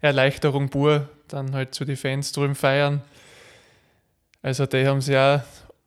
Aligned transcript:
Erleichterung 0.00 0.68
pur, 0.68 1.08
dann 1.28 1.54
halt 1.54 1.74
zu 1.74 1.84
den 1.84 1.96
Fans 1.96 2.32
drüben 2.32 2.54
feiern. 2.54 3.02
Also 4.42 4.66
die 4.66 4.86
haben 4.86 5.00
sich 5.00 5.16
auch 5.16 5.40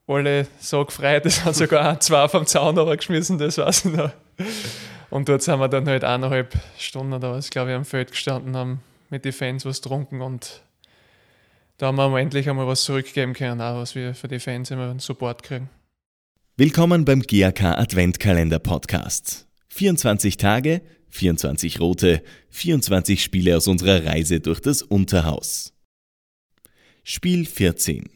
alle 0.06 0.46
so 0.60 0.84
gefreut, 0.84 1.26
es 1.26 1.44
hat 1.44 1.56
sogar 1.56 1.98
zwei 2.00 2.28
vom 2.28 2.46
Zaun 2.46 2.76
geschmissen, 2.96 3.38
das 3.38 3.58
weiß 3.58 3.86
ich 3.86 3.92
noch. 3.92 4.10
Und 5.10 5.28
dort 5.28 5.42
sind 5.42 5.58
wir 5.58 5.68
dann 5.68 5.88
halt 5.88 6.04
eineinhalb 6.04 6.54
Stunden 6.78 7.12
oder 7.12 7.32
was, 7.32 7.50
glaube 7.50 7.70
ich, 7.70 7.76
am 7.76 7.84
Feld 7.84 8.10
gestanden, 8.10 8.56
haben 8.56 8.80
mit 9.10 9.24
den 9.24 9.32
Fans 9.32 9.64
was 9.64 9.80
getrunken 9.80 10.20
und 10.20 10.62
da 11.78 11.86
haben 11.86 11.96
wir 11.96 12.20
endlich 12.20 12.48
einmal 12.48 12.66
was 12.66 12.84
zurückgeben 12.84 13.32
können, 13.32 13.60
auch 13.60 13.76
was 13.76 13.94
wir 13.94 14.14
für 14.14 14.28
die 14.28 14.38
Fans 14.38 14.70
immer 14.70 14.90
einen 14.90 15.00
Support 15.00 15.42
kriegen. 15.42 15.68
Willkommen 16.56 17.04
beim 17.04 17.20
GAK 17.20 17.64
Adventkalender 17.64 18.60
Podcast. 18.60 19.46
24 19.74 20.36
Tage, 20.36 20.82
24 21.08 21.80
rote, 21.80 22.22
24 22.50 23.20
Spiele 23.20 23.56
aus 23.56 23.66
unserer 23.66 24.06
Reise 24.06 24.38
durch 24.38 24.60
das 24.60 24.82
Unterhaus. 24.82 25.72
Spiel 27.02 27.44
14. 27.44 28.08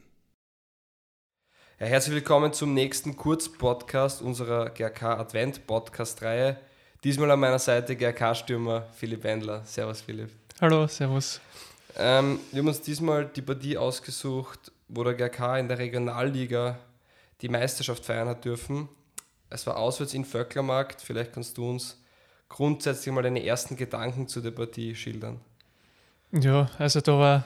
Ja, 1.81 1.87
herzlich 1.87 2.15
willkommen 2.15 2.53
zum 2.53 2.75
nächsten 2.75 3.17
Kurzpodcast 3.17 4.23
unserer 4.23 4.71
GRK 4.71 5.19
Advent 5.19 5.67
Podcast 5.67 6.23
Reihe. 6.23 6.59
Diesmal 7.03 7.33
an 7.33 7.41
meiner 7.41 7.59
Seite 7.59 7.97
GRK-Stürmer 7.97 8.87
Philipp 8.93 9.25
Wendler. 9.25 9.65
Servus 9.65 10.03
Philipp. 10.03 10.31
Hallo, 10.61 10.87
servus. 10.87 11.41
Ähm, 11.97 12.39
wir 12.53 12.61
haben 12.61 12.69
uns 12.69 12.83
diesmal 12.83 13.27
die 13.27 13.43
Partie 13.43 13.77
ausgesucht, 13.77 14.71
wo 14.87 15.03
der 15.03 15.15
GRK 15.15 15.59
in 15.59 15.67
der 15.67 15.79
Regionalliga 15.79 16.79
die 17.41 17.49
Meisterschaft 17.49 18.05
feiern 18.05 18.29
hat 18.29 18.45
dürfen. 18.45 18.89
Es 19.51 19.67
war 19.67 19.77
auswärts 19.77 20.15
in 20.15 20.25
Vöcklermarkt. 20.25 21.01
Vielleicht 21.01 21.33
kannst 21.33 21.57
du 21.57 21.69
uns 21.69 21.99
grundsätzlich 22.49 23.15
mal 23.15 23.23
deine 23.23 23.45
ersten 23.45 23.77
Gedanken 23.77 24.29
zu 24.29 24.41
der 24.41 24.51
Partie 24.51 24.95
schildern. 24.95 25.41
Ja, 26.33 26.71
also 26.79 27.01
da 27.01 27.19
war 27.19 27.45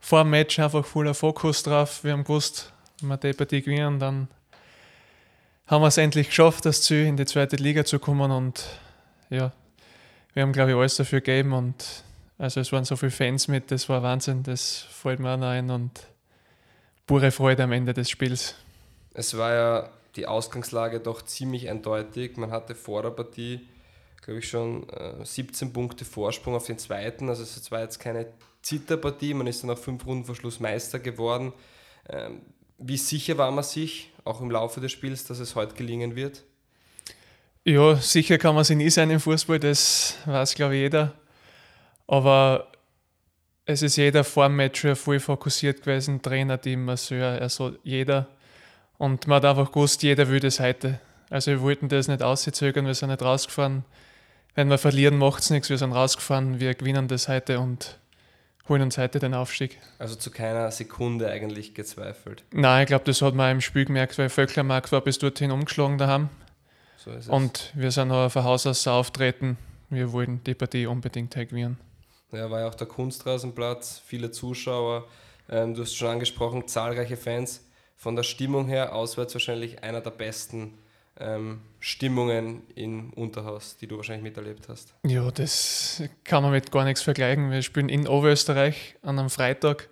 vor 0.00 0.22
dem 0.22 0.30
Match 0.30 0.58
einfach 0.58 0.84
voller 0.84 1.14
Fokus 1.14 1.62
drauf. 1.62 2.04
Wir 2.04 2.12
haben 2.12 2.24
gewusst, 2.24 2.72
wenn 3.00 3.08
wir 3.08 3.16
die 3.16 3.32
Partie 3.32 3.62
gewinnen, 3.62 3.98
dann 3.98 4.28
haben 5.66 5.82
wir 5.82 5.88
es 5.88 5.96
endlich 5.96 6.28
geschafft, 6.28 6.64
das 6.64 6.82
Ziel 6.82 7.06
in 7.06 7.16
die 7.16 7.26
zweite 7.26 7.56
Liga 7.56 7.84
zu 7.84 7.98
kommen 7.98 8.30
und 8.30 8.64
ja, 9.30 9.52
wir 10.32 10.42
haben 10.42 10.52
glaube 10.52 10.70
ich 10.70 10.76
alles 10.76 10.96
dafür 10.96 11.20
gegeben 11.20 11.52
und 11.52 12.04
also 12.38 12.60
es 12.60 12.70
waren 12.70 12.84
so 12.84 12.94
viele 12.96 13.10
Fans 13.10 13.48
mit, 13.48 13.70
das 13.70 13.88
war 13.88 14.02
Wahnsinn, 14.02 14.42
das 14.44 14.86
fällt 14.90 15.18
mir 15.18 15.30
auch 15.30 15.38
noch 15.38 15.48
ein 15.48 15.70
und 15.70 16.06
pure 17.06 17.32
Freude 17.32 17.64
am 17.64 17.72
Ende 17.72 17.92
des 17.94 18.10
Spiels. 18.10 18.54
Es 19.14 19.36
war 19.36 19.52
ja 19.52 19.90
die 20.16 20.26
Ausgangslage 20.26 21.00
doch 21.00 21.22
ziemlich 21.22 21.68
eindeutig. 21.68 22.36
Man 22.36 22.50
hatte 22.50 22.74
vor 22.74 23.02
der 23.02 23.10
Partie, 23.10 23.68
glaube 24.22 24.40
ich, 24.40 24.48
schon 24.48 24.88
äh, 24.90 25.24
17 25.24 25.72
Punkte 25.72 26.04
Vorsprung 26.04 26.54
auf 26.54 26.66
den 26.66 26.78
zweiten. 26.78 27.28
Also 27.28 27.42
es 27.42 27.70
war 27.70 27.80
jetzt 27.80 27.98
keine 27.98 28.26
Zitterpartie, 28.62 29.34
man 29.34 29.46
ist 29.46 29.62
dann 29.62 29.70
auf 29.70 29.84
fünf 29.84 30.04
Runden 30.06 30.24
vor 30.24 30.34
Schluss 30.34 30.58
Meister 30.58 30.98
geworden. 30.98 31.52
Ähm, 32.08 32.40
wie 32.78 32.96
sicher 32.96 33.38
war 33.38 33.50
man 33.50 33.64
sich, 33.64 34.12
auch 34.24 34.40
im 34.40 34.50
Laufe 34.50 34.80
des 34.80 34.92
Spiels, 34.92 35.24
dass 35.24 35.38
es 35.38 35.54
heute 35.54 35.74
gelingen 35.74 36.16
wird? 36.16 36.42
Ja, 37.64 37.96
sicher 37.96 38.38
kann 38.38 38.54
man 38.54 38.64
sich 38.64 38.76
nie 38.76 38.90
sein 38.90 39.10
im 39.10 39.20
Fußball, 39.20 39.58
das 39.58 40.16
weiß, 40.26 40.54
glaube 40.54 40.74
ich, 40.74 40.82
jeder. 40.82 41.14
Aber 42.06 42.70
es 43.64 43.82
ist 43.82 43.96
jeder 43.96 44.22
vor 44.22 44.46
dem 44.46 44.56
Match 44.56 44.86
voll 44.94 45.18
fokussiert 45.18 45.82
gewesen, 45.82 46.22
Trainer, 46.22 46.60
Team, 46.60 46.84
Masseur, 46.84 47.40
also 47.40 47.76
jeder. 47.82 48.28
Und 48.98 49.26
man 49.26 49.36
hat 49.36 49.44
einfach 49.44 49.72
gewusst, 49.72 50.02
jeder 50.02 50.28
will 50.28 50.40
das 50.40 50.60
heute. 50.60 51.00
Also 51.30 51.50
wir 51.50 51.60
wollten 51.60 51.88
das 51.88 52.08
nicht 52.08 52.22
auszögern, 52.22 52.86
wir 52.86 52.94
sind 52.94 53.10
nicht 53.10 53.22
rausgefahren. 53.22 53.84
Wenn 54.54 54.70
wir 54.70 54.78
verlieren, 54.78 55.18
macht 55.18 55.42
es 55.42 55.50
nichts, 55.50 55.68
wir 55.68 55.78
sind 55.78 55.92
rausgefahren, 55.92 56.60
wir 56.60 56.74
gewinnen 56.74 57.08
das 57.08 57.28
heute 57.28 57.60
und 57.60 57.98
holen 58.68 58.82
uns 58.82 58.96
heute 58.96 59.18
den 59.18 59.34
Aufstieg. 59.34 59.78
Also 59.98 60.14
zu 60.14 60.30
keiner 60.30 60.70
Sekunde 60.70 61.28
eigentlich 61.28 61.74
gezweifelt. 61.74 62.44
Nein, 62.52 62.82
ich 62.82 62.86
glaube, 62.86 63.04
das 63.04 63.22
hat 63.22 63.34
man 63.34 63.52
im 63.52 63.60
Spiel 63.60 63.84
gemerkt, 63.84 64.18
weil 64.18 64.28
Vöcklermarkt 64.28 64.92
war 64.92 65.00
bis 65.00 65.18
dorthin 65.18 65.50
umgeschlagen 65.50 65.98
daheim. 65.98 66.30
So 66.96 67.10
ist 67.10 67.26
es. 67.26 67.28
Und 67.28 67.72
wir 67.74 67.90
sind 67.90 68.10
auch 68.10 68.30
von 68.30 68.44
Haus 68.44 68.66
aus 68.66 68.86
auftreten. 68.86 69.58
Wir 69.90 70.12
wollten 70.12 70.42
die 70.44 70.54
Partie 70.54 70.86
unbedingt 70.86 71.34
gewinnen. 71.34 71.78
Ja, 72.32 72.50
war 72.50 72.60
ja 72.60 72.68
auch 72.68 72.74
der 72.74 72.88
Kunstrasenplatz, 72.88 74.02
viele 74.04 74.30
Zuschauer. 74.30 75.06
Ähm, 75.48 75.74
du 75.74 75.82
hast 75.82 75.94
schon 75.94 76.08
angesprochen, 76.08 76.66
zahlreiche 76.66 77.16
Fans. 77.16 77.65
Von 77.96 78.14
der 78.14 78.22
Stimmung 78.22 78.66
her 78.66 78.94
auswärts 78.94 79.34
wahrscheinlich 79.34 79.82
einer 79.82 80.00
der 80.00 80.10
besten 80.10 80.78
ähm, 81.18 81.62
Stimmungen 81.80 82.62
im 82.74 83.12
Unterhaus, 83.14 83.76
die 83.76 83.86
du 83.86 83.96
wahrscheinlich 83.96 84.22
miterlebt 84.22 84.68
hast? 84.68 84.94
Ja, 85.04 85.30
das 85.30 86.02
kann 86.24 86.42
man 86.42 86.52
mit 86.52 86.70
gar 86.70 86.84
nichts 86.84 87.02
vergleichen. 87.02 87.50
Wir 87.50 87.62
spielen 87.62 87.88
in 87.88 88.06
Oberösterreich 88.06 88.96
an 89.02 89.18
einem 89.18 89.30
Freitag, 89.30 89.88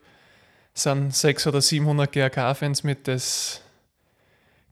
sind 0.75 1.15
600 1.15 1.55
oder 1.55 1.63
700 1.63 2.13
GRK-Fans 2.13 2.85
mit, 2.85 3.09
das 3.09 3.63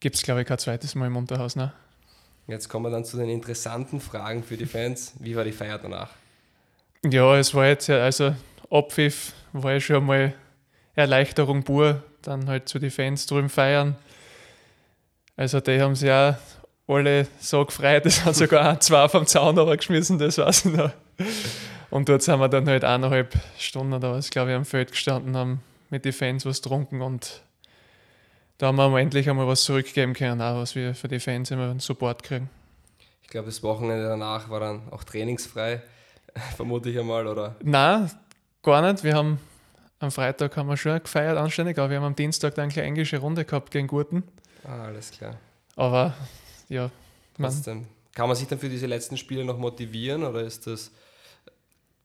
gibt 0.01 0.17
es, 0.17 0.23
glaube 0.23 0.43
ich, 0.43 0.47
kein 0.47 0.59
zweites 0.59 0.95
Mal 0.95 1.07
im 1.07 1.17
Unterhaus. 1.17 1.57
Ne? 1.57 1.73
Jetzt 2.49 2.69
kommen 2.69 2.87
wir 2.87 2.91
dann 2.91 3.05
zu 3.05 3.17
den 3.17 3.31
interessanten 3.31 4.01
Fragen 4.01 4.43
für 4.43 4.57
die 4.57 4.67
Fans. 4.67 5.15
Wie 5.21 5.37
war 5.37 5.45
die 5.45 5.53
Feier 5.53 5.79
danach? 5.79 6.11
Ja, 7.05 7.37
es 7.39 7.55
war 7.55 7.67
jetzt, 7.67 7.87
ja, 7.87 8.03
also 8.03 8.35
Abpfiff 8.71 9.33
war 9.53 9.73
ja 9.73 9.81
schon 9.81 10.05
mal 10.05 10.35
Erleichterung 10.95 11.63
pur, 11.63 12.03
dann 12.23 12.49
halt 12.49 12.69
zu 12.69 12.79
den 12.79 12.91
Fans 12.91 13.27
drüben 13.27 13.49
feiern 13.49 13.97
also 15.37 15.61
die 15.61 15.81
haben 15.81 15.95
sich 15.95 16.11
auch 16.11 16.35
alle 16.87 17.27
so 17.41 17.65
gefreut, 17.65 18.07
es 18.07 18.25
hat 18.25 18.37
sogar 18.37 18.71
ein, 18.71 18.81
zwei 18.81 19.09
vom 19.09 19.27
Zaun 19.27 19.57
geschmissen, 19.77 20.19
das 20.19 20.39
weiß 20.39 20.67
ich 20.67 20.77
noch. 20.77 20.93
Und 21.91 22.09
dort 22.09 22.23
sind 22.23 22.39
wir 22.39 22.49
dann 22.49 22.69
halt 22.69 22.85
eineinhalb 22.85 23.35
Stunden 23.59 23.93
oder 23.93 24.13
was, 24.13 24.31
glaube 24.31 24.51
ich, 24.51 24.57
am 24.57 24.65
Feld 24.65 24.93
gestanden, 24.93 25.37
haben 25.37 25.63
mit 25.91 26.05
den 26.05 26.13
Fans 26.13 26.47
was 26.47 26.63
getrunken 26.63 27.03
und 27.03 27.43
da 28.59 28.69
haben 28.69 28.77
wir 28.77 29.01
endlich 29.01 29.29
einmal 29.29 29.47
was 29.47 29.65
zurückgeben 29.65 30.15
können, 30.15 30.41
auch 30.41 30.57
was 30.57 30.75
wir 30.75 30.95
für 30.95 31.09
die 31.09 31.19
Fans 31.19 31.51
immer 31.51 31.71
einen 31.71 31.81
Support 31.81 32.23
kriegen. 32.23 32.49
Ich 33.23 33.29
glaube, 33.29 33.47
das 33.47 33.63
Wochenende 33.63 34.07
danach 34.07 34.51
war 34.51 34.61
dann 34.61 34.83
auch 34.91 35.05
trainingsfrei, 35.05 35.83
vermute 36.57 36.91
ich 36.91 36.99
einmal, 36.99 37.27
oder? 37.27 37.57
Nein, 37.63 38.11
gar 38.63 38.83
nicht. 38.83 39.03
Wir 39.03 39.15
haben 39.15 39.39
am 40.03 40.11
Freitag 40.11 40.57
haben 40.57 40.69
wir 40.69 40.77
schon 40.77 41.03
gefeiert, 41.03 41.37
anständig, 41.37 41.79
aber 41.79 41.91
wir 41.91 41.97
haben 41.99 42.05
am 42.05 42.17
Dienstag 42.17 42.55
dann 42.55 42.71
eine 42.71 42.83
englische 42.83 43.19
Runde 43.19 43.45
gehabt 43.45 43.71
gegen 43.71 43.87
Gurten. 43.87 44.23
Ah, 44.65 44.85
alles 44.85 45.11
klar. 45.11 45.37
Aber 45.77 46.15
ja, 46.69 46.91
man. 47.39 47.87
Kann 48.15 48.29
man 48.29 48.37
sich 48.37 48.47
dann 48.47 48.59
für 48.59 48.69
diese 48.69 48.87
letzten 48.87 49.17
Spiele 49.17 49.43
noch 49.43 49.57
motivieren 49.57 50.23
oder 50.25 50.43
ist 50.43 50.67
das 50.67 50.91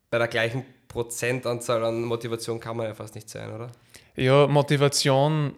bei 0.10 0.18
der 0.18 0.30
gleichen 0.30 0.64
Prozentanzahl 0.88 1.84
an 1.84 2.04
Motivation 2.04 2.62
kann 2.62 2.78
man 2.78 2.88
ja 2.88 2.94
fast 2.94 3.16
nicht 3.16 3.30
sein, 3.30 3.54
oder? 3.54 3.72
Ja, 4.16 4.48
Motivation, 4.48 5.56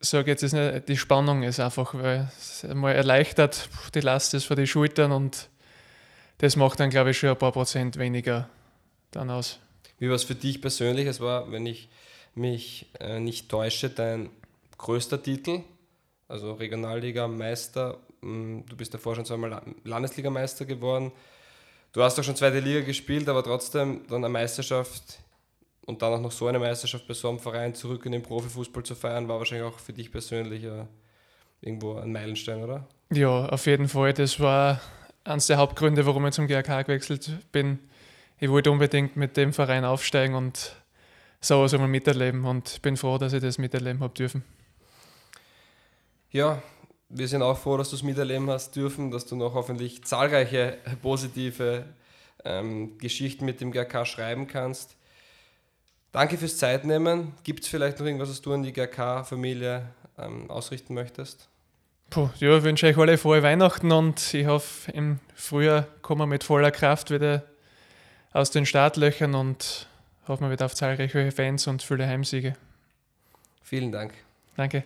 sage 0.00 0.32
jetzt 0.32 0.42
ist 0.42 0.54
nicht, 0.54 0.88
die 0.88 0.96
Spannung 0.96 1.44
ist 1.44 1.60
einfach, 1.60 1.94
weil 1.94 2.28
es 2.36 2.66
mal 2.74 2.92
erleichtert, 2.92 3.68
die 3.94 4.00
Last 4.00 4.34
ist 4.34 4.46
vor 4.46 4.56
die 4.56 4.66
Schultern 4.66 5.12
und 5.12 5.48
das 6.38 6.56
macht 6.56 6.80
dann, 6.80 6.90
glaube 6.90 7.10
ich, 7.10 7.18
schon 7.18 7.30
ein 7.30 7.38
paar 7.38 7.52
Prozent 7.52 7.96
weniger 7.96 8.48
dann 9.12 9.30
aus. 9.30 9.60
Wie 10.00 10.08
war 10.08 10.16
es 10.16 10.24
für 10.24 10.34
dich 10.34 10.60
persönlich? 10.60 11.06
Es 11.06 11.20
war, 11.20 11.52
wenn 11.52 11.66
ich 11.66 11.88
mich 12.34 12.86
äh, 12.98 13.20
nicht 13.20 13.48
täusche, 13.48 13.88
dein 13.88 14.30
größter 14.76 15.22
Titel 15.22 15.62
also 16.30 16.52
Regionalliga-Meister. 16.52 17.98
Mm, 18.22 18.60
du 18.68 18.76
bist 18.76 18.94
davor 18.94 19.16
schon 19.16 19.24
zweimal 19.24 19.62
Landesligameister 19.84 20.64
geworden. 20.64 21.12
Du 21.92 22.02
hast 22.02 22.16
doch 22.16 22.24
schon 22.24 22.36
zweite 22.36 22.60
Liga 22.60 22.80
gespielt, 22.80 23.28
aber 23.28 23.42
trotzdem 23.42 24.02
dann 24.08 24.24
eine 24.24 24.28
Meisterschaft 24.28 25.18
und 25.86 26.00
dann 26.02 26.12
auch 26.14 26.20
noch 26.20 26.30
so 26.30 26.46
eine 26.46 26.60
Meisterschaft 26.60 27.08
bei 27.08 27.14
so 27.14 27.28
einem 27.28 27.40
Verein 27.40 27.74
zurück 27.74 28.06
in 28.06 28.12
den 28.12 28.22
Profifußball 28.22 28.84
zu 28.84 28.94
feiern, 28.94 29.28
war 29.28 29.38
wahrscheinlich 29.38 29.66
auch 29.66 29.78
für 29.78 29.92
dich 29.92 30.12
persönlich 30.12 30.62
ja 30.62 30.86
irgendwo 31.60 31.96
ein 31.96 32.12
Meilenstein, 32.12 32.62
oder? 32.62 32.86
Ja, 33.12 33.46
auf 33.46 33.66
jeden 33.66 33.88
Fall. 33.88 34.14
Das 34.14 34.38
war 34.38 34.80
eines 35.24 35.48
der 35.48 35.56
Hauptgründe, 35.56 36.06
warum 36.06 36.24
ich 36.26 36.34
zum 36.34 36.46
GRK 36.46 36.82
gewechselt 36.82 37.28
bin. 37.50 37.80
Ich 38.40 38.50
wollte 38.50 38.70
unbedingt 38.70 39.16
mit 39.16 39.36
dem 39.36 39.52
Verein 39.52 39.84
aufsteigen 39.84 40.34
und 40.34 40.74
sowas 41.40 41.72
einmal 41.74 41.88
miterleben 41.88 42.44
und 42.44 42.82
bin 42.82 42.96
froh, 42.96 43.18
dass 43.18 43.32
ich 43.32 43.42
das 43.42 43.58
miterleben 43.58 44.00
habe 44.00 44.14
dürfen 44.14 44.42
ja, 46.30 46.62
wir 47.08 47.28
sind 47.28 47.42
auch 47.42 47.58
froh, 47.58 47.76
dass 47.76 47.90
du 47.90 47.96
es 47.96 48.02
miterleben 48.02 48.48
hast 48.50 48.76
dürfen, 48.76 49.10
dass 49.10 49.26
du 49.26 49.36
noch 49.36 49.54
hoffentlich 49.54 50.04
zahlreiche 50.04 50.78
positive 51.02 51.84
ähm, 52.44 52.98
Geschichten 52.98 53.44
mit 53.44 53.60
dem 53.60 53.72
GRK 53.72 54.04
schreiben 54.04 54.46
kannst. 54.46 54.96
Danke 56.12 56.38
fürs 56.38 56.56
Zeitnehmen. 56.56 57.34
Gibt 57.42 57.64
es 57.64 57.68
vielleicht 57.68 57.98
noch 57.98 58.06
irgendwas, 58.06 58.30
was 58.30 58.40
du 58.40 58.52
an 58.52 58.62
die 58.62 58.72
GRK-Familie 58.72 59.86
ähm, 60.18 60.50
ausrichten 60.50 60.94
möchtest? 60.94 61.48
Puh, 62.10 62.28
ja, 62.38 62.56
ich 62.56 62.64
wünsche 62.64 62.86
euch 62.86 62.98
alle 62.98 63.18
frohe 63.18 63.42
Weihnachten 63.42 63.92
und 63.92 64.34
ich 64.34 64.46
hoffe, 64.46 64.90
im 64.90 65.20
Frühjahr 65.34 65.86
kommen 66.02 66.22
wir 66.22 66.26
mit 66.26 66.42
voller 66.42 66.72
Kraft 66.72 67.10
wieder 67.12 67.44
aus 68.32 68.50
den 68.50 68.66
Startlöchern 68.66 69.34
und 69.34 69.86
hoffen 70.28 70.44
wir 70.44 70.50
wieder 70.50 70.66
auf 70.66 70.74
zahlreiche 70.74 71.30
Fans 71.32 71.66
und 71.66 71.82
viele 71.82 72.06
Heimsiege. 72.06 72.54
Vielen 73.62 73.92
Dank. 73.92 74.12
Danke. 74.56 74.84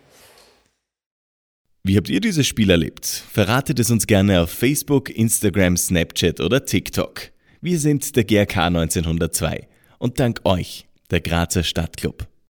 Wie 1.82 1.96
habt 1.96 2.08
ihr 2.08 2.20
dieses 2.20 2.46
Spiel 2.46 2.70
erlebt? 2.70 3.06
Verratet 3.06 3.78
es 3.78 3.90
uns 3.90 4.06
gerne 4.06 4.40
auf 4.40 4.50
Facebook, 4.50 5.10
Instagram, 5.10 5.76
Snapchat 5.76 6.40
oder 6.40 6.64
TikTok. 6.64 7.30
Wir 7.60 7.78
sind 7.78 8.16
der 8.16 8.24
GRK 8.24 8.66
1902. 8.66 9.68
und 9.98 10.18
dank 10.18 10.40
euch, 10.44 10.86
der 11.10 11.20
Grazer 11.20 11.62
Stadtclub. 11.62 12.26